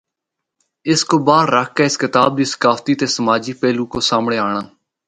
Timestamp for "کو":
1.09-1.17, 3.93-3.97